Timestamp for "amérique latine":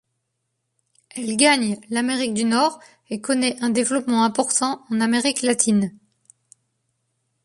4.99-5.95